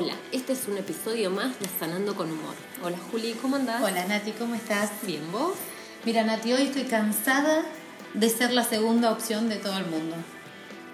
Hola, 0.00 0.14
este 0.30 0.52
es 0.52 0.68
un 0.68 0.78
episodio 0.78 1.28
más 1.28 1.58
de 1.58 1.66
Sanando 1.80 2.14
con 2.14 2.30
Humor. 2.30 2.54
Hola 2.84 2.96
Juli, 3.10 3.32
¿cómo 3.42 3.56
andás? 3.56 3.82
Hola 3.82 4.04
Nati, 4.04 4.30
¿cómo 4.30 4.54
estás? 4.54 4.90
Bien, 5.02 5.32
¿vos? 5.32 5.54
Mira 6.04 6.22
Nati, 6.22 6.52
hoy 6.52 6.62
estoy 6.68 6.84
cansada 6.84 7.64
de 8.14 8.28
ser 8.30 8.52
la 8.52 8.62
segunda 8.62 9.10
opción 9.10 9.48
de 9.48 9.56
todo 9.56 9.76
el 9.76 9.86
mundo. 9.86 10.14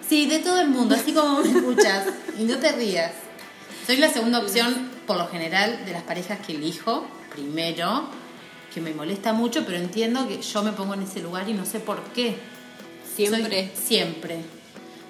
Sí, 0.08 0.24
de 0.24 0.38
todo 0.38 0.58
el 0.58 0.68
mundo, 0.68 0.94
así 0.94 1.12
como 1.12 1.40
me 1.40 1.50
escuchas. 1.50 2.06
Y 2.38 2.44
no 2.44 2.56
te 2.56 2.72
rías. 2.72 3.12
Soy 3.86 3.98
la 3.98 4.08
segunda 4.08 4.38
opción, 4.38 4.88
por 5.06 5.18
lo 5.18 5.28
general, 5.28 5.84
de 5.84 5.92
las 5.92 6.04
parejas 6.04 6.38
que 6.46 6.54
elijo, 6.54 7.06
primero, 7.30 8.08
que 8.72 8.80
me 8.80 8.94
molesta 8.94 9.34
mucho, 9.34 9.66
pero 9.66 9.76
entiendo 9.76 10.26
que 10.26 10.40
yo 10.40 10.62
me 10.62 10.72
pongo 10.72 10.94
en 10.94 11.02
ese 11.02 11.20
lugar 11.20 11.46
y 11.46 11.52
no 11.52 11.66
sé 11.66 11.78
por 11.78 12.02
qué. 12.14 12.38
Siempre. 13.14 13.70
Soy- 13.74 13.84
siempre. 13.84 14.38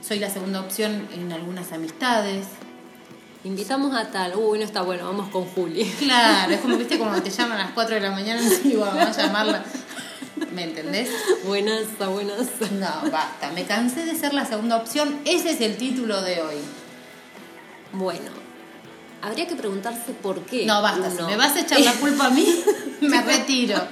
Soy 0.02 0.18
la 0.18 0.30
segunda 0.30 0.62
opción 0.62 1.06
en 1.14 1.30
algunas 1.32 1.70
amistades. 1.70 2.46
Invitamos 3.44 3.94
a 3.94 4.10
tal. 4.10 4.34
Uy, 4.36 4.58
no 4.58 4.64
está 4.64 4.82
bueno, 4.82 5.04
vamos 5.04 5.28
con 5.28 5.44
Juli. 5.44 5.84
Claro, 5.98 6.52
es 6.52 6.60
como 6.60 6.76
viste 6.76 6.98
cuando 6.98 7.22
te 7.22 7.30
llaman 7.36 7.60
a 7.60 7.64
las 7.64 7.72
4 7.72 7.94
de 7.96 8.00
la 8.00 8.10
mañana 8.10 8.40
y 8.64 8.74
vamos 8.74 9.02
a 9.02 9.12
llamarla. 9.12 9.64
¿Me 10.52 10.64
entendés? 10.64 11.10
Buenas, 11.44 11.82
buenas. 11.98 12.38
No, 12.72 13.10
basta, 13.10 13.50
me 13.54 13.64
cansé 13.64 14.04
de 14.06 14.14
ser 14.16 14.32
la 14.34 14.46
segunda 14.46 14.76
opción. 14.76 15.20
Ese 15.24 15.50
es 15.50 15.60
el 15.60 15.76
título 15.76 16.22
de 16.22 16.40
hoy. 16.42 16.56
Bueno, 17.92 18.30
habría 19.22 19.46
que 19.46 19.54
preguntarse 19.56 20.12
por 20.12 20.40
qué. 20.46 20.64
No, 20.64 20.80
basta, 20.80 21.10
si 21.10 21.18
uno- 21.18 21.26
me 21.28 21.36
vas 21.36 21.54
a 21.56 21.60
echar 21.60 21.80
la 21.80 21.92
culpa 22.00 22.26
a 22.26 22.30
mí, 22.30 22.46
me 23.02 23.20
retiro. 23.22 23.76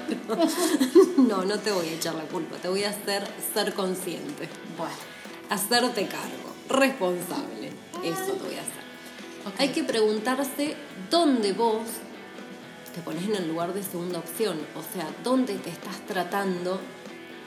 No, 1.19 1.45
no 1.45 1.59
te 1.59 1.71
voy 1.71 1.89
a 1.89 1.93
echar 1.93 2.15
la 2.15 2.25
culpa, 2.25 2.57
te 2.57 2.69
voy 2.69 2.85
a 2.85 2.91
hacer 2.91 3.27
ser 3.55 3.73
consciente. 3.75 4.49
Bueno, 4.77 4.93
Hacerte 5.51 6.07
cargo, 6.07 6.55
responsable. 6.69 7.69
Eso 8.03 8.33
te 8.33 8.45
voy 8.49 8.57
a 8.57 8.62
Hay 9.59 9.69
que 9.71 9.85
preguntarse 9.85 10.77
dónde 11.11 11.53
vos 11.53 11.83
te 12.95 13.01
pones 13.01 13.25
en 13.25 13.37
el 13.37 13.49
lugar 13.49 13.73
de 13.73 13.83
segunda 13.83 14.19
opción. 14.19 14.59
O 14.77 14.83
sea, 14.95 15.07
dónde 15.25 15.55
te 15.55 15.71
estás 15.71 15.99
tratando 16.07 16.81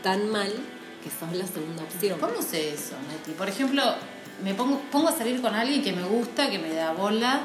tan 0.01 0.29
mal 0.29 0.51
que 1.03 1.09
sos 1.09 1.35
la 1.35 1.45
segunda 1.45 1.83
opción. 1.83 2.19
¿Cómo 2.19 2.41
sé 2.41 2.73
eso, 2.73 2.95
Neti? 3.09 3.31
Por 3.31 3.47
ejemplo, 3.47 3.83
me 4.43 4.53
pongo, 4.53 4.79
pongo 4.91 5.09
a 5.09 5.11
salir 5.11 5.41
con 5.41 5.53
alguien 5.53 5.83
que 5.83 5.93
me 5.93 6.03
gusta, 6.03 6.49
que 6.49 6.59
me 6.59 6.73
da 6.73 6.93
bola, 6.93 7.41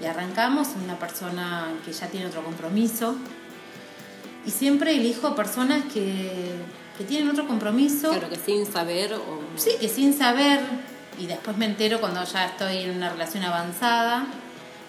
y 0.00 0.04
arrancamos, 0.04 0.68
una 0.82 0.98
persona 0.98 1.72
que 1.84 1.92
ya 1.92 2.08
tiene 2.08 2.26
otro 2.26 2.42
compromiso. 2.44 3.16
Y 4.44 4.50
siempre 4.50 4.96
elijo 4.96 5.34
personas 5.34 5.84
que, 5.92 6.52
que 6.98 7.04
tienen 7.04 7.30
otro 7.30 7.46
compromiso. 7.46 8.10
Claro 8.10 8.28
que 8.28 8.36
sin 8.36 8.66
saber 8.66 9.14
o... 9.14 9.40
Sí, 9.56 9.70
que 9.80 9.88
sin 9.88 10.12
saber, 10.12 10.60
y 11.18 11.26
después 11.26 11.56
me 11.56 11.66
entero 11.66 12.00
cuando 12.00 12.24
ya 12.24 12.46
estoy 12.46 12.78
en 12.78 12.96
una 12.96 13.10
relación 13.10 13.44
avanzada, 13.44 14.26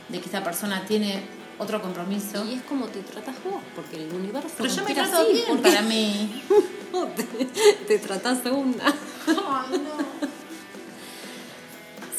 de 0.09 0.19
que 0.19 0.29
esa 0.29 0.43
persona 0.43 0.85
tiene 0.85 1.21
otro 1.57 1.81
compromiso. 1.81 2.45
Y 2.45 2.55
es 2.55 2.61
como 2.63 2.87
te 2.87 3.01
tratas 3.01 3.35
vos, 3.43 3.61
porque 3.75 4.03
el 4.03 4.13
universo... 4.13 4.49
Pero 4.57 4.73
yo 4.73 4.83
me 4.83 4.93
trato 4.93 5.17
así, 5.17 5.33
bien 5.33 5.45
porque 5.47 5.69
para 5.69 5.81
mí. 5.81 6.43
te, 7.15 7.45
te 7.87 7.99
tratás 7.99 8.41
segunda. 8.41 8.85
Ay, 9.27 9.79
no. 9.79 10.33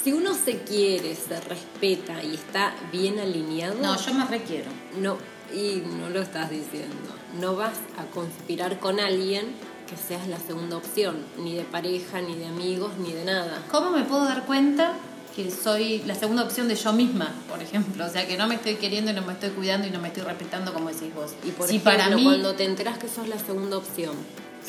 Si 0.03 0.13
uno 0.13 0.35
se 0.35 0.59
quiere, 0.63 1.15
se 1.15 1.41
respeta 1.41 2.23
y 2.23 2.35
está 2.35 2.75
bien 2.93 3.19
alineado... 3.19 3.77
No, 3.81 3.99
yo 3.99 4.13
me 4.15 4.27
requiero. 4.27 4.71
No, 4.99 5.17
y 5.53 5.83
no 5.99 6.11
lo 6.11 6.21
estás 6.21 6.51
diciendo. 6.51 7.15
No 7.41 7.57
vas 7.57 7.79
a 7.97 8.05
conspirar 8.13 8.79
con 8.81 9.01
alguien 9.01 9.55
que 9.89 9.97
seas 9.97 10.27
la 10.29 10.39
segunda 10.39 10.77
opción, 10.77 11.17
ni 11.39 11.55
de 11.55 11.63
pareja, 11.63 12.21
ni 12.21 12.35
de 12.37 12.47
amigos, 12.47 12.93
ni 12.99 13.13
de 13.13 13.25
nada. 13.25 13.63
¿Cómo 13.71 13.91
me 13.91 14.03
puedo 14.05 14.25
dar 14.25 14.45
cuenta 14.45 14.93
que 15.37 15.51
soy 15.51 16.03
la 16.07 16.15
segunda 16.15 16.43
opción 16.45 16.69
de 16.69 16.75
yo 16.77 16.93
misma, 16.93 17.33
por 17.51 17.63
ejemplo? 17.63 18.07
O 18.07 18.09
sea, 18.09 18.27
que 18.27 18.37
no 18.37 18.47
me 18.47 18.55
estoy 18.55 18.77
queriendo 18.77 19.11
y 19.11 19.15
no 19.15 19.23
me 19.23 19.33
estoy 19.35 19.51
cuidando 19.51 19.87
y 19.87 19.91
no 19.91 20.01
me 20.01 20.09
estoy 20.09 20.23
respetando 20.23 20.73
como 20.73 20.89
decís 20.89 21.15
vos. 21.15 21.33
Y 21.45 21.51
por 21.51 21.69
si 21.69 21.77
ejemplo, 21.77 21.93
para 22.05 22.17
mí... 22.17 22.25
cuando 22.25 22.55
te 22.55 22.65
enteras 22.65 22.99
que 22.99 23.09
sos 23.09 23.29
la 23.29 23.39
segunda 23.39 23.77
opción, 23.77 24.15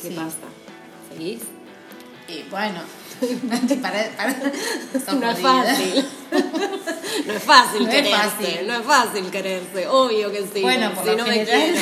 ¿qué 0.02 0.08
Sí. 0.08 0.14
pasa? 0.14 0.36
¿Seguís? 1.10 1.40
Y 2.28 2.42
bueno, 2.50 2.80
para, 3.82 4.04
para, 4.16 4.34
sos 5.04 5.14
no 5.14 5.30
es 5.30 5.38
fácil. 5.38 6.04
no 7.26 7.32
es 7.32 7.42
fácil 7.42 7.82
No 7.84 7.88
es 7.88 7.94
quererse. 7.94 8.18
fácil. 8.18 8.66
No 8.66 8.74
es 8.74 8.84
fácil 8.84 9.30
quererse. 9.30 9.86
Obvio 9.88 10.32
que 10.32 10.42
sí. 10.52 10.60
Bueno, 10.60 10.92
por 10.92 11.04
si 11.08 11.16
no 11.16 11.24
me 11.26 11.44
quiero. 11.44 11.80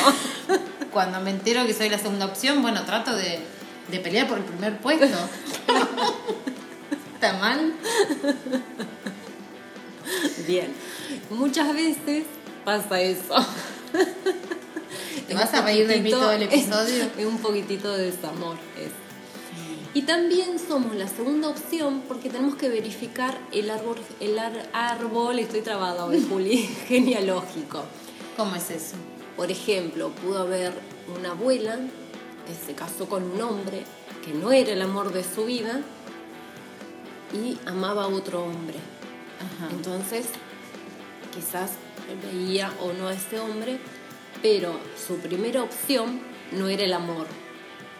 Cuando 0.95 1.21
me 1.21 1.31
entero 1.31 1.67
que 1.67 1.75
soy 1.75 1.91
la 1.91 1.99
segunda 1.99 2.25
opción, 2.25 2.63
bueno, 2.63 2.85
trato 2.85 3.15
de, 3.15 3.41
de 3.91 4.01
pelear 4.01 4.27
por 4.27 4.39
el 4.39 4.45
primer 4.45 4.79
puesto. 4.79 5.05
¿Está 7.15 7.35
mal? 7.35 7.75
Bien. 10.47 10.73
Muchas 11.31 11.75
veces 11.75 12.25
pasa 12.65 13.01
eso. 13.01 13.35
¿Te 15.29 15.35
vas 15.35 15.53
a 15.53 15.63
reír 15.63 15.87
de 15.87 16.01
mí 16.01 16.11
todo 16.11 16.33
el 16.33 16.45
episodio? 16.45 17.05
Es 17.19 17.27
un 17.27 17.39
poquitito 17.39 17.93
de 17.97 18.11
desamor. 18.11 18.57
es. 18.79 18.93
Y 19.95 20.03
también 20.03 20.59
somos 20.59 20.97
la 20.97 21.07
segunda 21.07 21.49
opción 21.49 22.03
porque 22.09 22.29
tenemos 22.29 22.57
que 22.57 22.69
verificar 22.69 23.39
el 23.53 23.71
árbol, 23.71 23.97
el 24.19 24.39
árbol, 24.73 25.39
estoy 25.39 25.61
trabada 25.61 26.05
hoy, 26.05 26.25
Juli, 26.29 26.59
genealógico. 26.89 27.85
¿Cómo 28.37 28.57
es 28.57 28.71
eso? 28.71 28.97
Por 29.37 29.51
ejemplo, 29.51 30.11
pudo 30.11 30.39
haber 30.41 30.73
una 31.19 31.31
abuela 31.31 31.77
que 32.47 32.55
se 32.67 32.75
casó 32.75 33.09
con 33.09 33.25
un 33.25 33.41
hombre 33.43 33.85
que 34.25 34.33
no 34.33 34.53
era 34.53 34.73
el 34.73 34.83
amor 34.83 35.13
de 35.13 35.25
su 35.25 35.45
vida 35.47 35.81
y 37.33 37.59
amaba 37.67 38.05
a 38.05 38.09
otro 38.09 38.45
hombre. 38.45 38.77
Ajá. 39.41 39.71
Entonces, 39.73 40.27
quizás 41.35 41.73
veía 42.31 42.73
o 42.81 42.93
no 42.93 43.09
a 43.09 43.15
ese 43.15 43.41
hombre, 43.41 43.79
pero 44.43 44.79
su 45.07 45.17
primera 45.19 45.63
opción 45.63 46.21
no 46.53 46.69
era 46.69 46.85
el 46.85 46.93
amor. 46.93 47.27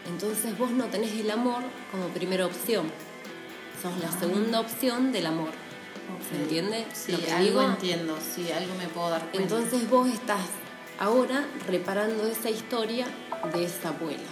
Entonces 0.07 0.57
vos 0.57 0.71
no 0.71 0.85
tenés 0.85 1.11
el 1.13 1.29
amor 1.31 1.63
como 1.91 2.07
primera 2.09 2.45
opción. 2.45 2.85
Sos 3.81 3.97
la 3.99 4.11
segunda 4.19 4.59
opción 4.61 5.11
del 5.11 5.25
amor. 5.25 5.49
¿Se 6.29 6.37
entiende 6.37 6.85
Sí, 6.93 7.11
lo 7.11 7.17
que 7.19 7.31
algo 7.31 7.43
digo? 7.59 7.61
entiendo, 7.63 8.15
sí, 8.35 8.51
algo 8.51 8.75
me 8.75 8.87
puedo 8.87 9.09
dar 9.09 9.21
cuenta. 9.31 9.41
Entonces 9.41 9.89
vos 9.89 10.07
estás 10.07 10.41
ahora 10.99 11.45
reparando 11.67 12.25
esa 12.27 12.49
historia 12.49 13.05
de 13.53 13.65
esa 13.65 13.89
abuela. 13.89 14.23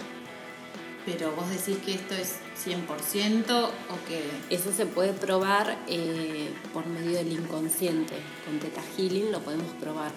Pero 1.06 1.32
vos 1.32 1.48
decís 1.50 1.76
que 1.84 1.94
esto 1.94 2.14
es 2.14 2.36
100% 2.64 3.50
o 3.50 4.08
que... 4.08 4.22
Eso 4.48 4.72
se 4.72 4.86
puede 4.86 5.12
probar 5.12 5.76
eh, 5.86 6.48
por 6.72 6.86
medio 6.86 7.12
del 7.18 7.30
inconsciente. 7.32 8.14
Con 8.46 8.58
Teta 8.58 8.80
Healing 8.96 9.30
lo 9.30 9.40
podemos 9.40 9.70
probar. 9.80 10.12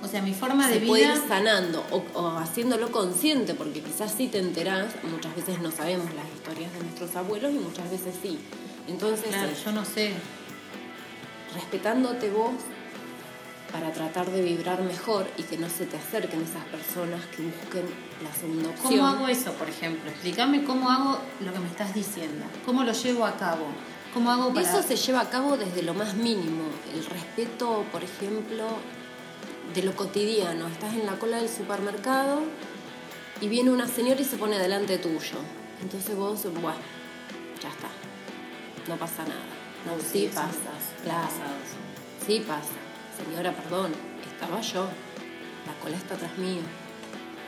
O 0.00 0.06
sea, 0.06 0.22
mi 0.22 0.32
forma 0.34 0.68
de 0.68 0.78
se 0.78 0.86
puede 0.86 1.06
ir 1.06 1.22
sanando 1.26 1.84
o, 1.90 2.04
o 2.14 2.28
haciéndolo 2.38 2.92
consciente, 2.92 3.54
porque 3.54 3.80
quizás 3.82 4.14
sí 4.16 4.28
te 4.28 4.38
enterás, 4.38 4.94
muchas 5.10 5.34
veces 5.34 5.58
no 5.60 5.72
sabemos 5.72 6.06
las 6.14 6.26
historias 6.32 6.72
de 6.72 6.80
nuestros 6.84 7.16
abuelos 7.16 7.50
y 7.52 7.58
muchas 7.58 7.90
veces 7.90 8.14
sí. 8.22 8.38
Entonces, 8.86 9.26
Claro, 9.30 9.50
eh, 9.50 9.56
yo 9.64 9.72
no 9.72 9.84
sé. 9.84 10.12
respetándote 11.54 12.30
vos 12.30 12.52
para 13.72 13.92
tratar 13.92 14.30
de 14.30 14.42
vibrar 14.42 14.82
mejor 14.82 15.26
y 15.36 15.42
que 15.42 15.58
no 15.58 15.68
se 15.68 15.86
te 15.86 15.96
acerquen 15.96 16.42
esas 16.42 16.64
personas 16.64 17.24
que 17.26 17.42
busquen 17.42 17.84
la 18.22 18.32
segunda 18.32 18.70
opción. 18.70 18.92
¿Cómo 18.92 19.06
hago 19.06 19.28
eso, 19.28 19.52
por 19.52 19.68
ejemplo? 19.68 20.10
Explícame 20.10 20.64
cómo 20.64 20.90
hago 20.90 21.18
lo 21.40 21.52
que 21.52 21.58
me 21.58 21.68
estás 21.68 21.94
diciendo. 21.94 22.46
¿Cómo 22.64 22.82
lo 22.82 22.92
llevo 22.92 23.26
a 23.26 23.36
cabo? 23.36 23.66
¿Cómo 24.14 24.30
hago 24.30 24.52
para...? 24.54 24.68
Eso 24.68 24.82
se 24.82 24.96
lleva 24.96 25.20
a 25.20 25.30
cabo 25.30 25.56
desde 25.56 25.82
lo 25.82 25.92
más 25.94 26.14
mínimo. 26.14 26.64
El 26.94 27.04
respeto, 27.04 27.84
por 27.92 28.02
ejemplo, 28.02 28.64
de 29.74 29.82
lo 29.82 29.94
cotidiano. 29.94 30.66
Estás 30.68 30.94
en 30.94 31.04
la 31.04 31.18
cola 31.18 31.36
del 31.36 31.48
supermercado 31.48 32.40
y 33.40 33.48
viene 33.48 33.70
una 33.70 33.86
señora 33.86 34.20
y 34.20 34.24
se 34.24 34.36
pone 34.36 34.58
delante 34.58 34.96
tuyo. 34.98 35.38
Entonces 35.82 36.16
vos, 36.16 36.42
bueno, 36.44 36.78
ya 37.62 37.68
está. 37.68 37.88
No 38.88 38.96
pasa 38.96 39.22
nada. 39.24 39.44
No, 39.84 40.02
sí, 40.02 40.24
eso 40.24 40.36
pasa. 40.36 40.48
Claro. 41.04 41.28
Sí 42.26 42.40
pasa. 42.40 42.87
Señora, 43.24 43.52
perdón, 43.52 43.92
estaba 44.32 44.60
yo. 44.60 44.88
La 45.66 45.74
cola 45.82 45.96
está 45.96 46.14
atrás 46.14 46.38
mío. 46.38 46.62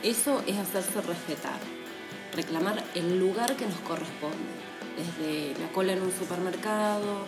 Eso 0.03 0.43
es 0.47 0.59
hacerse 0.59 1.01
respetar. 1.01 1.61
Reclamar 2.35 2.83
el 2.95 3.19
lugar 3.19 3.55
que 3.57 3.67
nos 3.67 3.79
corresponde. 3.81 4.51
Desde 4.97 5.59
la 5.61 5.71
cola 5.73 5.93
en 5.93 6.03
un 6.03 6.13
supermercado, 6.13 7.25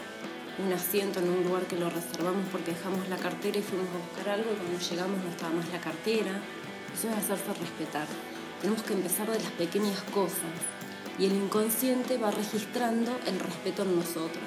un 0.59 0.73
asiento 0.73 1.21
en 1.21 1.31
un 1.31 1.45
lugar 1.45 1.63
que 1.65 1.79
lo 1.79 1.89
reservamos 1.89 2.47
porque 2.51 2.73
dejamos 2.73 3.09
la 3.09 3.17
cartera 3.17 3.59
y 3.59 3.63
fuimos 3.63 3.87
a 3.89 4.07
buscar 4.07 4.35
algo 4.35 4.53
y 4.53 4.57
cuando 4.57 4.79
llegamos 4.79 5.25
no 5.25 5.31
estaba 5.31 5.55
más 5.55 5.69
la 5.71 5.81
cartera. 5.81 6.41
Eso 6.93 7.09
es 7.09 7.17
hacerse 7.17 7.55
respetar. 7.55 8.07
Tenemos 8.61 8.83
que 8.83 8.93
empezar 8.93 9.31
de 9.31 9.39
las 9.39 9.53
pequeñas 9.53 10.03
cosas 10.13 10.53
y 11.19 11.27
el 11.27 11.33
inconsciente 11.33 12.19
va 12.19 12.31
registrando 12.31 13.19
el 13.27 13.39
respeto 13.39 13.83
en 13.83 13.97
nosotros. 13.97 14.45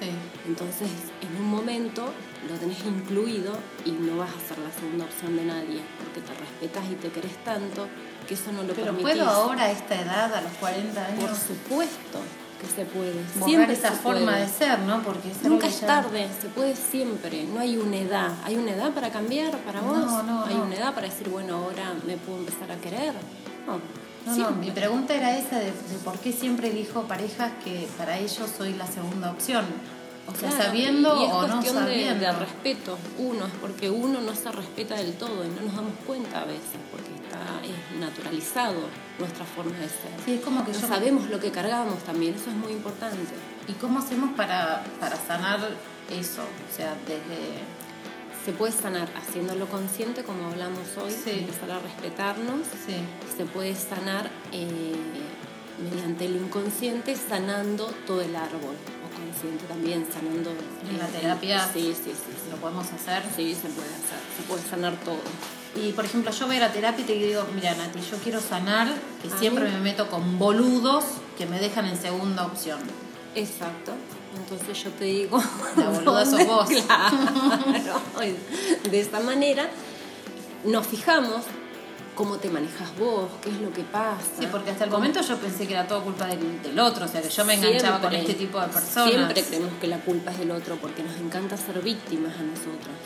Sí. 0.00 0.10
Entonces, 0.46 0.88
en 1.22 1.42
un 1.42 1.48
momento 1.50 2.06
lo 2.48 2.54
tenés 2.56 2.78
incluido 2.84 3.52
y 3.84 3.90
no 3.92 4.16
vas 4.18 4.30
a 4.30 4.48
ser 4.48 4.58
la 4.58 4.70
segunda 4.72 5.04
opción 5.04 5.36
de 5.36 5.44
nadie, 5.44 5.80
porque 5.98 6.20
te 6.20 6.32
respetas 6.38 6.84
y 6.90 6.94
te 6.94 7.08
querés 7.10 7.36
tanto 7.44 7.86
que 8.26 8.34
eso 8.34 8.52
no 8.52 8.62
lo 8.62 8.74
Pero 8.74 8.86
permitís. 8.94 9.02
¿puedo 9.04 9.28
ahora 9.28 9.64
a 9.64 9.70
esta 9.72 10.00
edad, 10.00 10.32
a 10.34 10.40
los 10.42 10.52
40 10.60 11.06
Por 11.06 11.14
años? 11.24 11.38
supuesto. 11.38 12.18
que 12.60 12.66
se 12.66 12.84
puede. 12.86 13.12
Borrar 13.12 13.44
siempre 13.48 13.72
esa 13.72 13.90
se 13.90 13.96
forma 13.98 14.32
puede. 14.32 14.40
de 14.40 14.48
ser, 14.48 14.78
¿no? 14.80 15.00
Porque 15.04 15.30
es 15.30 15.42
Nunca 15.44 15.68
es 15.68 15.80
ya- 15.80 15.86
tarde, 15.86 16.26
se 16.42 16.48
puede 16.48 16.74
siempre, 16.74 17.44
no 17.44 17.60
hay 17.60 17.76
una 17.76 17.96
edad. 17.98 18.32
¿Hay 18.44 18.56
una 18.56 18.72
edad 18.72 18.90
para 18.92 19.10
cambiar 19.10 19.56
para 19.58 19.80
vos? 19.80 19.96
No, 19.96 20.22
no, 20.24 20.44
¿Hay 20.44 20.54
no. 20.56 20.64
una 20.64 20.74
edad 20.74 20.92
para 20.92 21.06
decir, 21.08 21.28
bueno, 21.28 21.54
ahora 21.54 21.94
me 22.04 22.16
puedo 22.16 22.38
empezar 22.40 22.68
a 22.72 22.76
querer? 22.78 23.12
No, 23.64 23.78
No, 24.36 24.50
mi 24.52 24.70
pregunta 24.70 25.14
era 25.14 25.36
esa 25.36 25.58
de, 25.58 25.66
de 25.66 25.98
por 26.04 26.18
qué 26.18 26.32
siempre 26.32 26.70
elijo 26.70 27.02
parejas 27.02 27.52
que 27.64 27.88
para 27.96 28.18
ellos 28.18 28.48
soy 28.56 28.74
la 28.74 28.86
segunda 28.86 29.30
opción. 29.30 29.64
O 30.26 30.34
sea, 30.38 30.50
Claro, 30.50 30.64
sabiendo 30.64 31.20
y 31.22 31.24
es 31.24 31.32
o 31.32 31.48
no 31.48 31.62
de- 31.62 31.68
sabiendo. 31.70 32.26
De, 32.26 32.32
respeto, 32.32 32.98
uno, 33.18 33.46
es 33.46 33.52
porque 33.62 33.88
uno 33.88 34.20
no 34.20 34.34
se 34.34 34.52
respeta 34.52 34.94
del 34.96 35.14
todo 35.14 35.42
y 35.44 35.48
no 35.48 35.62
nos 35.62 35.74
damos 35.74 35.92
cuenta 36.06 36.42
a 36.42 36.44
veces, 36.44 36.76
porque 36.90 37.08
está 37.14 37.38
es 37.64 37.98
naturalizado 37.98 38.74
nuestra 39.18 39.46
forma 39.46 39.72
de 39.78 39.88
ser. 39.88 40.12
Sí, 40.26 40.34
es 40.34 40.40
como 40.42 40.64
que 40.66 40.72
no 40.72 40.80
yo- 40.80 40.86
sabemos 40.88 41.30
lo 41.30 41.40
que 41.40 41.50
cargamos 41.50 41.98
también, 42.04 42.34
eso 42.34 42.50
es 42.50 42.56
muy 42.56 42.72
importante. 42.72 43.16
¿Y 43.68 43.72
cómo 43.72 44.00
hacemos 44.00 44.30
para, 44.36 44.84
para 45.00 45.16
sanar 45.16 45.60
eso? 46.10 46.42
O 46.42 46.76
sea, 46.76 46.94
desde... 47.06 47.62
Se 48.48 48.54
puede 48.54 48.72
sanar 48.72 49.06
haciéndolo 49.14 49.66
consciente, 49.66 50.22
como 50.22 50.46
hablamos 50.46 50.96
hoy, 50.96 51.12
Sí. 51.12 51.40
empezar 51.40 51.70
a 51.70 51.80
respetarnos. 51.80 52.60
Sí. 52.86 52.94
Se 53.36 53.44
puede 53.44 53.74
sanar 53.74 54.30
eh, 54.52 54.96
mediante 55.84 56.24
el 56.24 56.36
inconsciente, 56.36 57.14
sanando 57.14 57.92
todo 58.06 58.22
el 58.22 58.34
árbol. 58.34 58.74
O 59.04 59.14
consciente 59.14 59.66
también, 59.66 60.06
sanando. 60.10 60.48
En 60.88 60.96
la 60.96 61.08
eh, 61.08 61.20
terapia. 61.20 61.68
Sí, 61.70 61.94
sí, 61.94 62.10
sí. 62.10 62.50
Lo 62.50 62.56
podemos 62.56 62.86
hacer. 62.90 63.22
Sí, 63.36 63.54
se 63.54 63.68
puede 63.68 63.88
hacer, 63.88 64.18
se 64.34 64.42
puede 64.48 64.62
sanar 64.62 64.94
todo. 65.04 65.20
Y 65.76 65.92
por 65.92 66.06
ejemplo, 66.06 66.32
yo 66.32 66.46
voy 66.46 66.56
a 66.56 66.60
la 66.60 66.72
terapia 66.72 67.04
y 67.04 67.06
te 67.06 67.12
digo, 67.12 67.44
mira 67.54 67.74
Nati, 67.74 68.00
yo 68.00 68.16
quiero 68.24 68.40
sanar, 68.40 68.88
que 69.22 69.28
siempre 69.28 69.68
me 69.70 69.78
meto 69.80 70.08
con 70.08 70.38
boludos 70.38 71.04
que 71.36 71.44
me 71.44 71.60
dejan 71.60 71.84
en 71.84 72.00
segunda 72.00 72.46
opción. 72.46 72.78
Exacto. 73.34 73.92
Entonces 74.36 74.84
yo 74.84 74.90
te 74.90 75.04
digo. 75.04 75.38
La 75.76 75.88
boluda 75.90 76.24
sos 76.26 76.46
vos. 76.46 76.68
Claro. 76.68 78.00
De 78.90 79.00
esta 79.00 79.20
manera 79.20 79.68
nos 80.64 80.86
fijamos 80.86 81.42
cómo 82.14 82.36
te 82.38 82.50
manejas 82.50 82.88
vos, 82.98 83.30
qué 83.42 83.48
es 83.50 83.60
lo 83.60 83.72
que 83.72 83.82
pasa. 83.84 84.18
Sí, 84.40 84.48
porque 84.50 84.70
hasta 84.72 84.84
el 84.84 84.90
cómo- 84.90 85.00
momento 85.00 85.20
yo 85.22 85.36
pensé 85.36 85.66
que 85.68 85.74
era 85.74 85.86
todo 85.86 86.02
culpa 86.02 86.26
del, 86.26 86.60
del 86.62 86.78
otro, 86.80 87.04
o 87.04 87.08
sea, 87.08 87.22
que 87.22 87.28
yo 87.28 87.44
me 87.44 87.54
enganchaba 87.54 88.00
con 88.00 88.12
este 88.12 88.34
tipo 88.34 88.60
de 88.60 88.66
personas. 88.66 89.10
Siempre 89.14 89.42
creemos 89.44 89.72
que 89.80 89.86
la 89.86 89.98
culpa 90.00 90.32
es 90.32 90.38
del 90.38 90.50
otro 90.50 90.76
porque 90.76 91.02
nos 91.04 91.16
encanta 91.16 91.56
ser 91.56 91.80
víctimas 91.80 92.32
a 92.36 92.42
nosotras. 92.42 92.96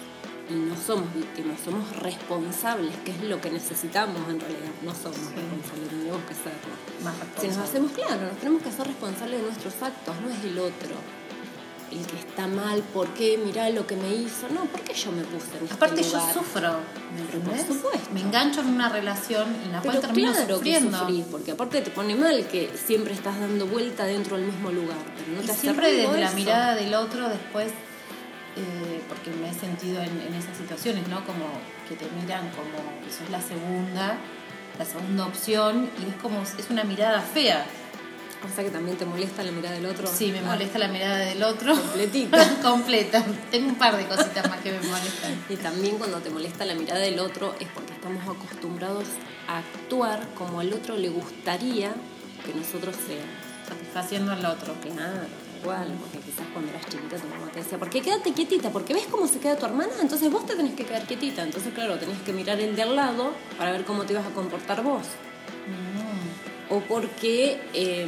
Y 0.51 0.55
no 0.55 0.75
somos 0.77 1.13
víctimas, 1.15 1.59
somos 1.65 1.97
responsables, 1.97 2.95
que 3.05 3.13
es 3.13 3.23
lo 3.23 3.41
que 3.41 3.51
necesitamos 3.51 4.21
en 4.29 4.41
realidad. 4.41 4.71
No 4.83 4.93
somos 4.93 5.19
responsables, 5.19 5.89
tenemos 5.89 6.23
que 6.29 6.35
serlo. 6.35 6.75
Más 7.05 7.15
Si 7.41 7.47
nos 7.49 7.57
hacemos 7.59 7.93
claro, 7.93 8.23
nos 8.27 8.37
tenemos 8.39 8.63
que 8.63 8.69
hacer 8.69 8.87
responsables 8.87 9.41
de 9.41 9.47
nuestros 9.47 9.75
actos, 9.83 10.15
no 10.21 10.31
es 10.31 10.45
el 10.45 10.59
otro. 10.59 10.91
El 11.93 12.07
que 12.07 12.17
está 12.17 12.47
mal, 12.47 12.81
¿por 12.95 13.07
qué? 13.09 13.39
Mirá 13.45 13.69
lo 13.69 13.87
que 13.87 13.97
me 13.97 14.09
hizo. 14.15 14.49
No, 14.49 14.65
¿por 14.65 14.81
qué 14.81 14.95
yo 14.95 15.13
me 15.13 15.23
puse 15.25 15.59
en 15.59 15.65
este 15.65 15.75
Aparte 15.75 16.03
yo 16.03 16.17
lugar? 16.17 16.35
sufro, 16.35 16.71
¿me 17.15 17.41
por 17.41 17.59
supuesto. 17.59 18.09
Me 18.15 18.21
engancho 18.23 18.61
en 18.63 18.69
una 18.69 18.89
relación 18.89 19.47
en 19.63 19.73
la 19.73 19.83
Pero 19.83 19.93
cual 19.93 20.01
termino 20.07 20.33
claro 20.33 20.55
sufriendo. 20.57 20.91
que 20.91 20.97
sufrís, 20.97 21.25
porque 21.31 21.51
aparte 21.53 21.83
te 21.83 21.91
pone 21.91 22.15
mal 22.15 22.47
que 22.49 22.73
siempre 22.83 23.13
estás 23.13 23.39
dando 23.39 23.67
vuelta 23.67 24.05
dentro 24.07 24.37
del 24.39 24.47
mismo 24.47 24.71
lugar, 24.71 24.97
pero 25.19 25.33
no 25.37 25.43
Y 25.43 25.47
te 25.47 25.53
siempre 25.55 25.93
desde 25.93 26.19
la 26.19 26.31
mirada 26.33 26.75
del 26.77 26.95
otro 26.95 27.29
después, 27.29 27.73
eh, 28.57 29.03
porque 29.09 29.31
me 29.31 29.49
he 29.51 29.55
sentido 29.55 30.03
en, 30.03 30.21
en 30.21 30.35
esas 30.35 30.57
situaciones, 30.57 31.09
¿no? 31.09 31.25
Como 31.25 31.45
que 31.89 31.95
te 31.97 32.07
miran 32.21 32.49
como 32.51 33.01
que 33.05 33.11
sos 33.13 33.29
la 33.31 33.41
segunda, 33.41 34.17
la 34.79 34.85
segunda 34.85 35.27
opción, 35.27 35.89
y 36.05 36.11
es 36.11 36.17
como, 36.21 36.43
es 36.43 36.71
una 36.71 36.85
mirada 36.85 37.21
fea. 37.21 37.65
O 38.45 38.53
sea 38.53 38.65
que 38.65 38.71
también 38.71 38.97
te 38.97 39.05
molesta 39.07 39.45
la 39.45 39.53
mirada 39.53 39.77
del 39.77 39.87
otro. 39.87 40.09
Sí, 40.13 40.33
me 40.33 40.41
Ah, 40.41 40.43
molesta 40.47 40.77
la 40.79 40.89
mirada 40.89 41.17
del 41.19 41.41
otro. 41.45 41.77
Completita. 41.77 42.45
Completa. 42.63 43.25
Tengo 43.53 43.69
un 43.69 43.77
par 43.77 43.97
de 43.97 44.05
cositas 44.07 44.51
más 44.51 44.59
que 44.61 44.73
me 44.73 44.81
molestan. 44.81 45.45
Y 45.49 45.55
también 45.57 45.97
cuando 45.97 46.19
te 46.19 46.29
molesta 46.29 46.65
la 46.65 46.75
mirada 46.75 46.99
del 46.99 47.21
otro 47.21 47.55
es 47.61 47.69
porque 47.69 47.93
estamos 47.93 48.23
acostumbrados 48.25 49.05
a 49.47 49.59
actuar 49.59 50.27
como 50.37 50.59
al 50.59 50.73
otro 50.73 50.97
le 50.97 51.09
gustaría 51.11 51.93
que 52.45 52.53
nosotros 52.53 52.97
seamos. 53.07 53.31
Satisfaciendo 53.69 54.33
al 54.33 54.45
otro. 54.45 54.75
Claro, 54.83 55.29
igual, 55.63 55.89
porque 56.01 56.19
quizás 56.19 56.47
cuando 56.53 56.71
eras 56.71 56.87
chiquita 56.87 57.17
tu 57.17 57.29
mamá 57.29 57.51
te 57.53 57.61
decía, 57.61 57.79
¿por 57.79 57.89
qué 57.89 58.01
quédate 58.01 58.33
quietita? 58.33 58.71
Porque 58.71 58.95
ves 58.95 59.07
cómo 59.11 59.27
se 59.27 59.39
queda 59.39 59.57
tu 59.57 59.67
hermana, 59.67 59.93
entonces 60.01 60.31
vos 60.31 60.45
te 60.47 60.57
tenés 60.57 60.75
que 60.75 60.85
quedar 60.85 61.07
quietita. 61.07 61.43
Entonces, 61.43 61.73
claro, 61.73 61.99
tenés 61.99 62.21
que 62.23 62.33
mirar 62.33 62.61
el 62.61 62.75
de 62.77 62.83
al 62.83 62.97
lado 62.97 63.33
para 63.59 63.73
ver 63.73 63.85
cómo 63.85 64.05
te 64.05 64.13
ibas 64.13 64.27
a 64.27 64.31
comportar 64.31 64.83
vos. 64.83 65.03
Mm. 65.67 66.75
O 66.75 66.81
porque 66.81 67.61
eh, 67.75 68.07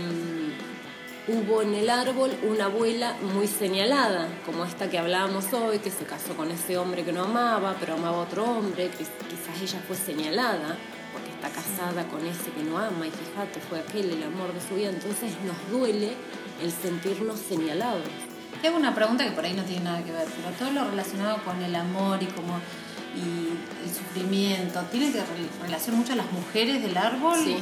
hubo 1.28 1.62
en 1.62 1.74
el 1.74 1.88
árbol 1.90 2.30
una 2.42 2.66
abuela 2.66 3.16
muy 3.34 3.46
señalada, 3.46 4.28
como 4.44 4.64
esta 4.64 4.90
que 4.90 4.98
hablábamos 4.98 5.52
hoy, 5.52 5.78
que 5.78 5.90
se 5.90 6.04
casó 6.04 6.36
con 6.36 6.50
ese 6.50 6.76
hombre 6.76 7.04
que 7.04 7.12
no 7.12 7.24
amaba, 7.24 7.76
pero 7.78 7.94
amaba 7.94 8.18
a 8.18 8.20
otro 8.22 8.44
hombre, 8.44 8.88
que 8.88 8.98
quizás 8.98 9.62
ella 9.62 9.82
fue 9.86 9.96
señalada 9.96 10.76
porque 11.12 11.30
está 11.30 11.48
casada 11.48 12.08
con 12.08 12.26
ese 12.26 12.50
que 12.50 12.64
no 12.64 12.76
ama 12.76 13.06
y 13.06 13.10
fíjate, 13.10 13.60
fue 13.60 13.78
aquel 13.78 14.10
el 14.10 14.22
amor 14.24 14.52
de 14.52 14.60
su 14.60 14.74
vida, 14.74 14.90
entonces 14.90 15.32
nos 15.46 15.70
duele 15.70 16.14
el 16.62 16.70
sentirnos 16.72 17.38
señalados. 17.40 18.02
Te 18.60 18.68
hago 18.68 18.76
una 18.76 18.94
pregunta 18.94 19.24
que 19.24 19.32
por 19.32 19.44
ahí 19.44 19.52
no 19.54 19.62
tiene 19.64 19.84
nada 19.84 20.02
que 20.04 20.12
ver, 20.12 20.26
pero 20.36 20.50
todo 20.58 20.70
lo 20.70 20.90
relacionado 20.90 21.38
con 21.44 21.62
el 21.62 21.74
amor 21.74 22.22
y 22.22 22.26
como 22.26 22.58
y 23.16 23.86
el 23.86 23.94
sufrimiento, 23.94 24.80
¿tiene 24.90 25.12
que 25.12 25.18
re- 25.20 25.26
relación 25.62 25.96
mucho 25.96 26.14
a 26.14 26.16
las 26.16 26.30
mujeres 26.32 26.82
del 26.82 26.96
árbol? 26.96 27.38
Sí. 27.44 27.56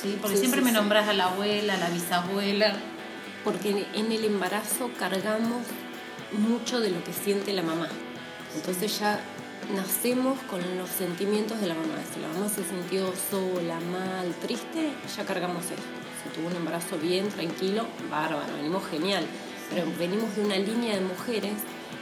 Sí, 0.00 0.16
porque 0.20 0.36
Sí, 0.36 0.40
siempre 0.40 0.60
sí, 0.60 0.64
me 0.66 0.72
nombras 0.72 1.08
a 1.08 1.12
la 1.12 1.26
abuela, 1.26 1.74
a 1.74 1.76
la 1.78 1.88
bisabuela. 1.90 2.74
porque 3.44 3.86
en 3.94 4.10
el 4.10 4.24
embarazo 4.24 4.90
cargamos 4.98 5.62
mucho 6.32 6.80
de 6.80 6.90
lo 6.90 7.04
que 7.04 7.12
siente 7.12 7.52
la 7.52 7.62
mamá. 7.62 7.88
Entonces 8.56 8.98
ya 8.98 9.20
nacemos 9.76 10.38
con 10.50 10.60
los 10.78 10.88
sentimientos 10.88 11.60
de 11.60 11.66
la 11.66 11.74
mamá. 11.74 11.94
Si 12.14 12.20
la 12.20 12.28
mamá 12.28 12.48
se 12.48 12.64
sintió 12.64 13.12
sola, 13.30 13.78
mal, 13.80 14.34
triste, 14.40 14.92
ya 15.16 15.24
cargamos 15.26 15.64
esto. 15.64 15.82
Si 16.24 16.30
tuvo 16.30 16.48
un 16.48 16.56
embarazo 16.56 16.96
bien, 16.98 17.28
tranquilo, 17.28 17.84
bárbaro, 18.10 18.56
venimos 18.56 18.84
genial. 18.86 19.24
Pero 19.70 19.86
venimos 19.98 20.34
de 20.36 20.42
una 20.44 20.56
línea 20.56 20.94
de 20.96 21.00
mujeres 21.02 21.52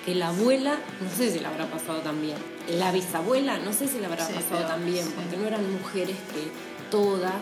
que 0.05 0.15
la 0.15 0.29
abuela, 0.29 0.79
no 1.01 1.09
sé 1.11 1.31
si 1.33 1.41
la 1.41 1.49
habrá 1.51 1.67
pasado 1.67 2.01
tan 2.01 2.21
bien. 2.21 2.37
La 2.79 2.91
bisabuela, 2.93 3.59
no 3.59 3.73
sé 3.73 3.87
si 3.89 3.99
la 4.01 4.09
habrá 4.09 4.27
Sí, 4.27 4.33
pasado 4.33 4.79
bien, 4.85 5.05
sí. 5.07 5.13
porque 5.15 5.37
no 5.37 5.47
eran 5.47 5.71
mujeres 5.73 6.17
que 6.33 6.51
todas 6.91 7.33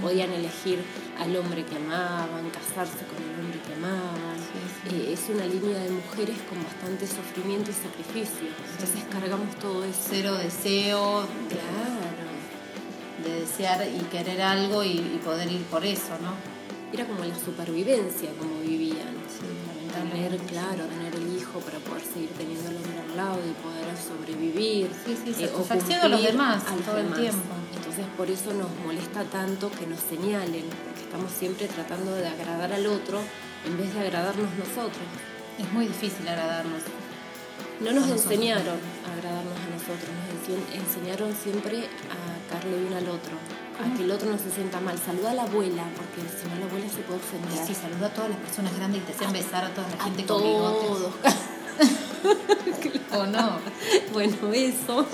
podían 0.00 0.32
elegir 0.32 0.78
al 1.18 1.34
hombre 1.36 1.64
que 1.64 1.74
amaban, 1.76 2.48
casarse 2.50 2.98
con 3.06 3.18
el 3.18 3.40
hombre 3.40 3.58
que 3.66 3.74
amaban. 3.74 4.38
Sí. 4.88 4.94
Eh, 4.94 5.12
es 5.12 5.28
una 5.28 5.44
línea 5.44 5.78
de 5.82 5.90
mujeres 5.90 6.36
con 6.48 6.62
bastante 6.62 7.04
sufrimiento 7.06 7.72
y 7.72 7.74
sacrificio. 7.74 8.46
Entonces 8.72 9.02
cargamos 9.10 9.54
todo 9.56 9.82
eso. 9.84 9.98
Cero 10.08 10.34
deseo 10.36 11.26
Claro. 11.48 12.07
De 13.48 13.64
desear 13.64 13.86
y 13.88 14.00
querer 14.06 14.42
algo 14.42 14.84
y, 14.84 14.98
y 14.98 15.20
poder 15.24 15.50
ir 15.50 15.62
por 15.64 15.84
eso, 15.84 16.16
¿no? 16.22 16.34
Era 16.92 17.06
como 17.06 17.24
la 17.24 17.34
supervivencia, 17.34 18.30
como 18.38 18.60
vivían. 18.60 19.16
Sí, 19.28 19.46
Tener, 19.88 20.36
claro, 20.42 20.84
tener 20.84 21.14
el 21.14 21.36
hijo 21.36 21.58
para 21.60 21.78
poder 21.78 22.02
seguir 22.02 22.28
teniendo 22.38 22.68
al 22.68 22.76
hombre 22.76 23.00
al 23.10 23.16
lado 23.16 23.38
y 23.40 23.52
poder 23.62 23.96
sobrevivir. 23.96 24.90
Sí, 25.04 25.16
sí, 25.24 25.44
eh, 25.44 25.50
o 25.52 25.66
a 25.72 26.08
los 26.08 26.22
demás 26.22 26.62
todo 26.84 26.98
el 26.98 27.04
demás. 27.04 27.20
tiempo. 27.20 27.54
Entonces 27.74 28.04
por 28.16 28.30
eso 28.30 28.52
nos 28.54 28.68
molesta 28.84 29.24
tanto 29.24 29.70
que 29.72 29.86
nos 29.86 29.98
señalen, 30.00 30.66
porque 30.84 31.00
estamos 31.02 31.32
siempre 31.32 31.66
tratando 31.66 32.14
de 32.14 32.28
agradar 32.28 32.72
al 32.72 32.86
otro 32.86 33.18
en 33.66 33.76
vez 33.76 33.92
de 33.92 34.00
agradarnos 34.00 34.48
nosotros. 34.56 35.02
Es 35.58 35.72
muy 35.72 35.86
difícil 35.86 36.28
agradarnos. 36.28 36.82
No 37.80 37.92
nos 37.92 38.08
enseñaron 38.08 38.78
a 39.08 39.12
agradarnos 39.14 39.57
nosotros, 39.88 40.10
nos 40.12 40.76
enseñaron 40.84 41.34
siempre 41.34 41.88
a 42.12 42.50
caerle 42.52 42.78
bien 42.80 42.92
al 42.94 43.08
otro, 43.08 43.32
a 43.80 43.96
que 43.96 44.04
el 44.04 44.10
otro 44.10 44.30
no 44.30 44.38
se 44.38 44.50
sienta 44.50 44.80
mal. 44.80 44.98
Saluda 44.98 45.30
a 45.30 45.34
la 45.34 45.42
abuela, 45.44 45.84
porque 45.96 46.28
si 46.28 46.48
no 46.48 46.56
la 46.60 46.66
abuela 46.66 46.86
se 46.88 47.00
puede 47.02 47.20
ofender. 47.20 47.66
Sí, 47.66 47.74
saluda 47.74 48.06
a 48.08 48.10
todas 48.14 48.30
las 48.30 48.38
personas 48.40 48.76
grandes 48.76 49.00
y 49.02 49.04
te 49.04 49.12
hacen 49.12 49.32
besar 49.32 49.64
a 49.64 49.70
toda 49.74 49.88
la 49.88 49.94
a 49.96 50.04
gente 50.04 50.24
con 50.26 50.42
bigotes. 50.42 50.86
todos. 50.88 51.14
¿O 53.10 53.26
no? 53.26 53.58
bueno, 54.12 54.36
eso 54.52 55.06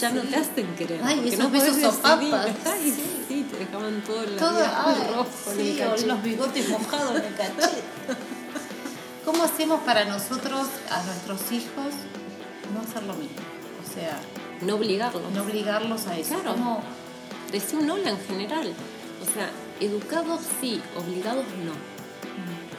ya 0.00 0.10
no 0.10 0.22
te 0.22 0.36
hacen 0.36 0.74
querer. 0.74 1.00
Ay, 1.04 1.28
esos 1.28 1.38
no 1.38 1.50
besos 1.50 1.76
sopapas. 1.76 2.48
Ay, 2.66 2.92
sí, 3.28 3.46
te 3.50 3.58
dejaban 3.58 4.02
todo 4.02 4.24
el 4.24 4.36
Todo, 4.36 4.58
ay, 4.64 5.08
rojo 5.14 5.52
en 5.52 5.60
el 5.60 5.66
sí, 5.66 5.78
cachete. 5.78 6.06
los 6.08 6.22
bigotes 6.22 6.68
mojados 6.68 7.16
en 7.16 7.24
el 7.24 7.34
cachete. 7.36 7.82
¿Cómo 9.24 9.44
hacemos 9.44 9.80
para 9.82 10.04
nosotros, 10.06 10.66
a 10.90 11.02
nuestros 11.04 11.52
hijos, 11.52 11.94
no 12.74 12.80
hacer 12.80 13.02
lo 13.04 13.14
mismo? 13.14 13.36
O 13.88 13.94
sea, 13.94 14.18
No 14.60 14.74
obligarlos. 14.76 15.22
no 15.32 15.42
obligarlos 15.42 16.06
a 16.06 16.18
eso. 16.18 16.34
Claro. 16.34 16.52
¿Cómo? 16.52 16.82
Decía 17.52 17.78
un 17.78 17.90
hola 17.90 18.10
en 18.10 18.18
general. 18.20 18.72
O 19.22 19.34
sea, 19.34 19.50
educados 19.80 20.40
sí, 20.60 20.80
obligados 20.96 21.44
no. 21.64 21.72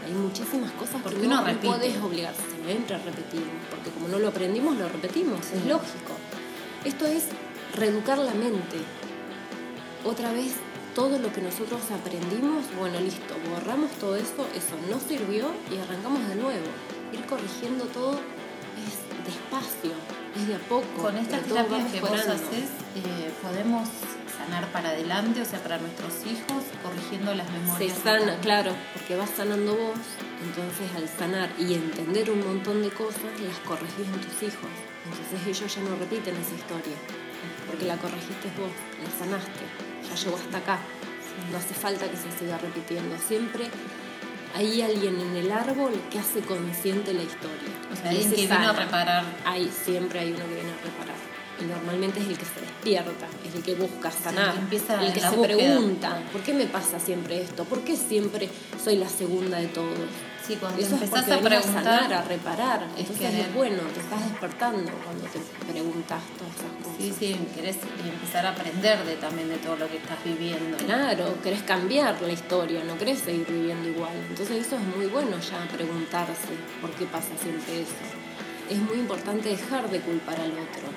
Hay 0.06 0.14
muchísimas 0.16 0.72
cosas 0.72 1.02
Porque 1.04 1.22
que 1.22 1.28
no, 1.28 1.44
podés 1.62 1.98
obligar. 2.02 2.34
Siempre 2.66 2.98
repetimos, 2.98 3.48
porque 3.70 3.92
como 3.92 4.08
no 4.08 4.18
lo 4.18 4.30
aprendimos, 4.30 4.76
lo 4.78 4.90
repetimos. 4.90 5.40
Es 5.54 5.66
lógico. 5.66 6.14
Esto 6.84 7.06
es 7.06 7.26
reeducar 7.76 8.18
la 8.18 8.34
mente. 8.34 8.78
Otra 10.04 10.32
vez 10.32 10.54
todo 10.96 11.20
lo 11.20 11.32
que 11.32 11.42
nosotros 11.42 11.82
aprendimos, 11.92 12.66
bueno, 12.78 13.00
listo, 13.00 13.36
borramos 13.52 13.92
todo 14.00 14.16
eso, 14.16 14.48
eso 14.56 14.76
no 14.90 15.00
sirvió 15.00 15.46
y 15.72 15.78
arrancamos 15.78 16.28
de 16.28 16.36
nuevo. 16.36 16.66
Ir 17.14 17.26
corrigiendo 17.26 17.86
todo 17.86 18.14
es 18.14 19.09
despacio, 19.30 19.94
es 20.36 20.48
de 20.48 20.56
a 20.56 20.60
poco. 20.60 21.02
Con 21.04 21.18
estas 21.18 21.42
terapias 21.44 21.92
que 21.92 22.02
vos 22.02 22.12
haces, 22.36 22.68
eh, 22.96 23.32
podemos 23.42 23.88
sanar 24.38 24.66
para 24.72 24.90
adelante, 24.90 25.42
o 25.42 25.46
sea, 25.46 25.60
para 25.62 25.78
nuestros 25.78 26.14
hijos, 26.26 26.64
corrigiendo 26.84 27.34
las 27.36 27.48
Se 27.48 27.54
memorias. 27.54 27.98
sana, 28.04 28.38
claro, 28.42 28.72
porque 28.94 29.16
vas 29.16 29.30
sanando 29.36 29.76
vos, 29.76 30.00
entonces 30.42 30.88
al 30.96 31.08
sanar 31.10 31.50
y 31.58 31.74
entender 31.74 32.32
un 32.32 32.46
montón 32.46 32.82
de 32.82 32.90
cosas, 32.90 33.32
las 33.46 33.58
corregís 33.60 34.08
en 34.08 34.22
tus 34.22 34.38
hijos. 34.44 34.72
Entonces 35.06 35.40
ellos 35.48 35.76
ya 35.76 35.82
no 35.82 35.96
repiten 35.96 36.36
esa 36.36 36.56
historia, 36.56 36.98
porque 37.68 37.86
la 37.86 37.98
corregiste 37.98 38.48
vos, 38.58 38.74
la 39.04 39.12
sanaste, 39.20 39.66
ya 40.08 40.16
llegó 40.16 40.38
hasta 40.38 40.58
acá. 40.58 40.80
No 41.52 41.58
hace 41.58 41.74
falta 41.74 42.06
que 42.10 42.18
se 42.18 42.30
siga 42.38 42.58
repitiendo. 42.58 43.16
Siempre 43.18 43.70
hay 44.56 44.82
alguien 44.82 45.20
en 45.20 45.36
el 45.36 45.52
árbol 45.52 45.94
que 46.12 46.20
hace 46.20 46.42
consciente 46.42 47.14
la 47.14 47.24
historia. 47.24 47.70
O 47.92 47.96
sea, 47.96 48.10
alguien 48.10 48.30
se 48.30 48.36
que 48.36 48.42
vino 48.44 48.70
a 48.70 48.74
reparar. 48.74 49.24
Hay, 49.46 49.70
siempre 49.70 50.20
hay 50.20 50.32
uno 50.32 50.46
que 50.46 50.56
viene 50.56 50.72
a 50.72 50.84
reparar. 50.84 51.30
Y 51.62 51.66
normalmente 51.66 52.22
es 52.22 52.28
el 52.28 52.38
que 52.38 52.46
se 52.46 52.62
despierta, 52.62 53.28
es 53.46 53.54
el 53.54 53.62
que 53.62 53.76
busca 53.76 54.10
sanar, 54.10 54.56
que 54.70 54.78
el 54.78 55.14
que 55.14 55.20
se 55.20 55.30
búsqueda. 55.30 55.58
pregunta, 55.58 56.24
¿por 56.32 56.42
qué 56.42 56.54
me 56.54 56.66
pasa 56.68 57.00
siempre 57.00 57.42
esto? 57.42 57.66
¿Por 57.66 57.82
qué 57.82 57.98
siempre 57.98 58.50
soy 58.82 58.96
la 58.96 59.10
segunda 59.10 59.58
de 59.58 59.68
todos? 59.68 59.98
Sí, 60.46 60.56
cuando 60.56 60.82
Eso 60.82 60.96
es 60.96 61.02
empezás 61.02 61.30
a 61.30 61.40
preguntar, 61.40 61.84
sanar, 61.84 62.14
a 62.14 62.22
reparar. 62.24 62.88
es 62.96 63.02
Entonces 63.02 63.34
es 63.34 63.54
bueno, 63.54 63.82
te 63.94 64.00
estás 64.00 64.24
despertando 64.24 64.90
cuando 65.04 65.26
te 65.26 65.40
preguntas 65.70 66.22
todas 66.38 66.56
esas 66.56 66.72
cosas. 66.72 66.79
Sí, 67.00 67.14
sí, 67.18 67.40
querés 67.56 67.78
empezar 68.04 68.46
a 68.46 68.50
aprender 68.50 69.02
de, 69.06 69.16
también 69.16 69.48
de 69.48 69.56
todo 69.56 69.78
lo 69.78 69.88
que 69.88 69.96
estás 69.96 70.22
viviendo. 70.22 70.76
Claro, 70.80 71.42
querés 71.42 71.64
cambiar 71.64 72.22
la 72.22 72.34
historia, 72.34 72.84
no 72.84 72.98
querés 72.98 73.20
seguir 73.20 73.48
viviendo 73.48 73.88
igual. 73.88 74.12
Entonces 74.30 74.68
eso 74.68 74.76
es 74.76 74.84
muy 74.98 75.06
bueno 75.06 75.40
ya 75.40 75.66
preguntarse 75.72 76.52
por 76.82 76.92
qué 76.92 77.06
pasa 77.06 77.30
siempre 77.42 77.84
eso. 77.84 78.04
Es 78.70 78.80
muy 78.80 79.00
importante 79.00 79.48
dejar 79.48 79.90
de 79.90 80.02
culpar 80.02 80.42
al 80.42 80.52
otro. 80.52 80.92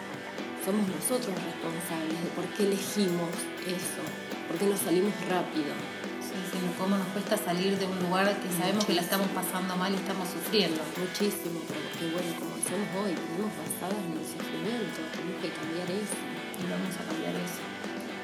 Somos 0.66 0.88
nosotros 0.88 1.38
responsables 1.38 2.18
de 2.18 2.30
por 2.34 2.46
qué 2.56 2.64
elegimos 2.64 3.30
eso, 3.62 4.02
por 4.48 4.58
qué 4.58 4.66
nos 4.66 4.80
salimos 4.80 5.14
rápido. 5.30 5.70
Sí, 6.18 6.34
sí, 6.50 6.58
cómo 6.78 6.98
nos 6.98 7.06
cuesta 7.14 7.36
salir 7.36 7.78
de 7.78 7.86
un 7.86 8.00
lugar 8.00 8.26
que 8.26 8.50
sabemos 8.58 8.84
que 8.86 8.94
la 8.94 9.02
estamos 9.02 9.28
pasando 9.28 9.76
mal 9.76 9.92
y 9.92 9.96
estamos 10.02 10.26
sufriendo. 10.26 10.82
Muchísimo, 10.98 11.62
pero 11.68 11.78
porque 11.78 12.10
bueno, 12.10 12.41
decíamos 12.72 12.88
hoy, 13.04 13.12
vivimos 13.12 13.52
basadas 13.60 14.00
en 14.00 14.12
el 14.16 14.24
sufrimiento, 14.24 14.98
tenemos 15.12 15.36
que 15.44 15.50
cambiar 15.52 15.88
eso. 15.92 16.16
Y 16.56 16.62
vamos 16.72 16.94
a 16.96 17.02
cambiar 17.04 17.34
eso. 17.36 17.60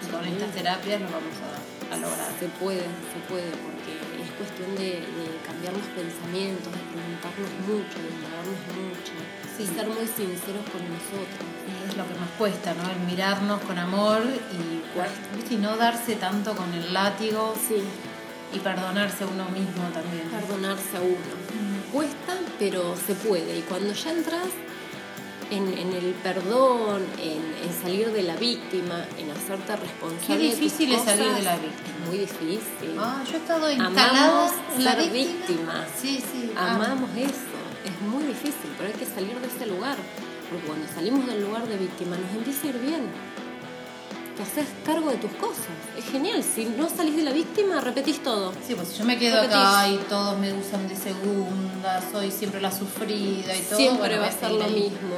Y 0.00 0.06
con 0.08 0.24
estas 0.24 0.50
terapias 0.56 1.00
lo 1.04 1.08
vamos 1.12 1.36
a, 1.44 1.52
a 1.92 1.96
lograr. 2.00 2.30
Se 2.40 2.48
puede, 2.56 2.86
se 3.12 3.18
puede, 3.28 3.50
porque 3.60 3.92
es 4.24 4.30
cuestión 4.40 4.72
de, 4.80 5.04
de 5.04 5.24
cambiar 5.44 5.72
los 5.76 5.84
pensamientos, 5.92 6.70
de 6.72 6.80
preguntarnos 6.88 7.52
mucho, 7.68 7.96
de 8.00 8.08
indagarnos 8.08 8.60
mucho, 8.72 9.12
Sí. 9.58 9.64
y 9.64 9.66
ser 9.74 9.88
muy 9.90 10.06
sinceros 10.06 10.64
con 10.70 10.80
nosotros. 10.86 11.44
Es 11.90 11.96
lo 11.96 12.06
que 12.08 12.14
más 12.14 12.30
cuesta, 12.38 12.72
¿no? 12.74 12.88
El 12.88 13.00
mirarnos 13.10 13.60
con 13.62 13.76
amor 13.76 14.22
y, 14.24 14.80
¿viste? 15.36 15.54
y 15.54 15.58
no 15.58 15.76
darse 15.76 16.14
tanto 16.14 16.54
con 16.54 16.72
el 16.72 16.94
látigo 16.94 17.54
Sí, 17.68 17.82
y 18.54 18.58
perdonarse 18.60 19.24
a 19.24 19.26
uno 19.26 19.44
mismo 19.50 19.82
también. 19.92 20.30
perdonarse 20.30 20.96
a 20.96 21.00
uno. 21.00 21.37
Cuesta, 21.92 22.34
pero 22.58 22.94
se 22.96 23.14
puede. 23.14 23.58
Y 23.58 23.62
cuando 23.62 23.92
ya 23.92 24.10
entras 24.12 24.48
en, 25.50 25.66
en 25.78 25.92
el 25.94 26.14
perdón, 26.22 27.02
en, 27.18 27.42
en 27.66 27.82
salir 27.82 28.10
de 28.12 28.22
la 28.22 28.36
víctima, 28.36 29.04
en 29.18 29.30
hacerte 29.30 29.74
responsable. 29.76 30.26
Qué 30.26 30.38
de 30.38 30.50
tus 30.50 30.60
difícil 30.60 30.92
es 30.92 31.02
salir 31.02 31.32
de 31.32 31.42
la 31.42 31.56
víctima. 31.56 31.98
es 32.02 32.08
Muy 32.08 32.18
difícil. 32.18 32.96
Ah, 32.98 33.22
yo 33.26 33.32
he 33.34 33.36
estado 33.38 33.70
instalada 33.70 34.10
Amamos 34.10 34.52
en 34.76 34.84
la 34.84 34.92
ser 34.96 35.10
víctima. 35.10 35.46
víctimas. 35.46 35.88
Sí, 36.00 36.22
sí. 36.32 36.52
ah. 36.56 36.74
Amamos 36.74 37.10
eso. 37.16 37.58
Es 37.84 38.00
muy 38.02 38.24
difícil, 38.24 38.70
pero 38.76 38.90
hay 38.92 38.98
que 38.98 39.06
salir 39.06 39.38
de 39.40 39.46
ese 39.46 39.66
lugar. 39.66 39.96
Porque 40.50 40.66
cuando 40.66 40.86
salimos 40.94 41.26
del 41.26 41.40
lugar 41.42 41.66
de 41.66 41.76
víctima 41.76 42.16
nos 42.16 42.30
empieza 42.36 42.66
a 42.66 42.70
ir 42.70 42.78
bien. 42.78 43.02
Te 44.38 44.44
haces 44.44 44.66
cargo 44.86 45.10
de 45.10 45.16
tus 45.16 45.32
cosas. 45.32 45.66
Es 45.98 46.04
genial. 46.04 46.44
Si 46.44 46.64
no 46.64 46.88
salís 46.88 47.16
de 47.16 47.22
la 47.24 47.32
víctima, 47.32 47.80
repetís 47.80 48.22
todo. 48.22 48.52
Sí, 48.64 48.74
pues 48.76 48.96
yo 48.96 49.04
me 49.04 49.18
quedo 49.18 49.34
Repetís. 49.42 49.56
acá 49.56 49.88
y 49.88 49.96
todos 50.08 50.38
me 50.38 50.52
usan 50.52 50.88
de 50.88 50.94
segunda, 50.94 52.00
soy 52.12 52.30
siempre 52.30 52.60
la 52.60 52.70
sufrida 52.70 53.56
y 53.56 53.60
todo. 53.62 53.76
Siempre 53.78 53.98
bueno, 54.16 54.22
va 54.22 54.28
a 54.28 54.32
ser 54.32 54.52
lo 54.52 54.68
mismo. 54.68 55.16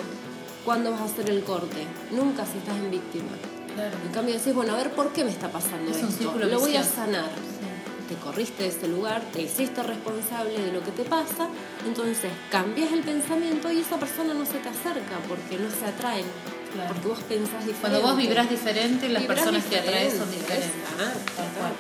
¿Cuándo 0.65 0.91
vas 0.93 1.03
a 1.03 1.05
hacer 1.05 1.29
el 1.29 1.43
corte? 1.45 1.87
Nunca 2.13 2.47
si 2.47 2.57
estás 2.59 2.77
en 2.77 2.91
víctima. 2.91 3.29
Claro. 3.75 3.97
En 4.07 4.13
cambio 4.13 4.35
decís, 4.39 4.55
bueno, 4.55 4.73
a 4.73 4.77
ver, 4.79 4.91
¿por 4.93 5.13
qué 5.13 5.23
me 5.25 5.31
está 5.31 5.49
pasando 5.51 5.91
Es 5.91 5.99
un 5.99 6.09
esto? 6.09 6.19
círculo 6.23 6.47
Lo 6.47 6.59
voy 6.59 6.77
a 6.77 6.83
sanar. 6.83 7.29
Sí. 7.29 7.67
Te 8.09 8.15
corriste 8.17 8.63
de 8.65 8.69
ese 8.71 8.89
lugar, 8.89 9.23
te 9.33 9.43
hiciste 9.43 9.83
responsable 9.83 10.59
de 10.59 10.73
lo 10.73 10.83
que 10.83 10.91
te 10.91 11.05
pasa, 11.05 11.47
entonces 11.87 12.33
cambias 12.51 12.91
el 12.93 13.03
pensamiento 13.03 13.71
y 13.71 13.81
esa 13.81 13.99
persona 13.99 14.35
no 14.35 14.45
se 14.45 14.55
te 14.59 14.69
acerca 14.69 15.17
porque 15.29 15.59
no 15.59 15.71
se 15.71 15.85
atraen. 15.87 16.25
Claro. 16.73 16.95
Porque 16.95 17.09
vos 17.09 17.19
pensás 17.29 17.67
diferente. 17.67 17.81
Cuando 17.81 18.03
vos 18.03 18.17
vibrás 18.17 18.49
diferente, 18.49 19.09
las 19.09 19.23
Vibrás 19.23 19.39
personas 19.39 19.65
que 19.65 19.77
atraes 19.77 20.15
son 20.15 20.31
diferente, 20.31 20.67
diferentes. 20.67 21.35
Tal 21.37 21.49
cual. 21.57 21.73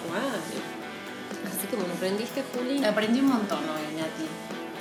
Así 1.46 1.66
que 1.68 1.76
bueno, 1.76 1.94
aprendiste, 1.94 2.42
Juli. 2.54 2.84
Aprendí 2.84 3.20
un 3.20 3.28
montón 3.28 3.58
hoy, 3.58 3.96
Nati. 3.96 4.26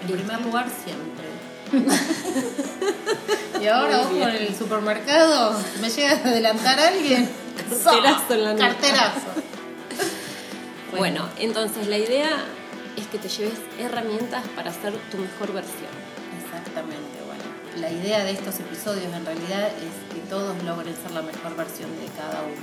En 0.01 0.07
¿Viste? 0.07 0.23
primer 0.23 0.41
lugar, 0.41 0.67
siempre. 0.83 1.29
y 3.61 3.67
ahora 3.67 3.97
vos 3.99 4.07
con 4.07 4.29
el 4.29 4.55
supermercado, 4.55 5.59
me 5.81 5.89
llega 5.89 6.11
a 6.11 6.15
adelantar 6.15 6.79
alguien. 6.79 7.29
Carterazo 7.69 8.33
en 8.33 8.43
la 8.43 8.53
nuca. 8.53 8.67
Carterazo. 8.69 9.27
Bueno, 10.97 11.29
entonces 11.37 11.87
la 11.87 11.97
idea 11.97 12.45
es 12.97 13.07
que 13.07 13.19
te 13.19 13.29
lleves 13.29 13.59
herramientas 13.77 14.43
para 14.55 14.71
hacer 14.71 14.93
tu 15.11 15.17
mejor 15.17 15.53
versión. 15.53 15.98
La 17.79 17.89
idea 17.91 18.23
de 18.25 18.31
estos 18.31 18.59
episodios 18.59 19.13
en 19.13 19.25
realidad 19.25 19.67
es 19.67 20.13
que 20.13 20.19
todos 20.29 20.61
logren 20.63 20.93
ser 20.95 21.11
la 21.11 21.21
mejor 21.21 21.55
versión 21.55 21.89
de 21.99 22.07
cada 22.17 22.41
uno. 22.43 22.61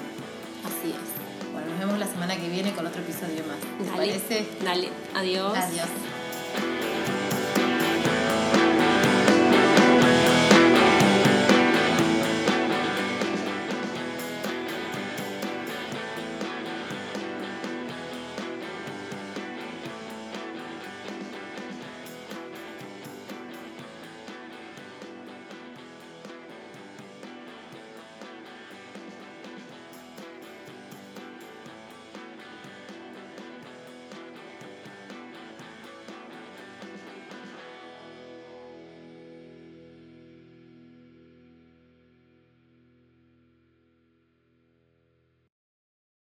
Así 0.65 0.91
es. 0.91 1.53
Bueno, 1.53 1.71
nos 1.71 1.79
vemos 1.79 1.99
la 1.99 2.07
semana 2.07 2.37
que 2.37 2.49
viene 2.49 2.73
con 2.75 2.87
otro 2.87 3.01
episodio 3.01 3.43
más. 3.47 3.57
¿Te 3.79 3.85
Dale, 3.85 3.97
parece? 3.97 4.47
dale, 4.63 4.89
adiós. 5.15 5.57
Adiós. 5.57 5.87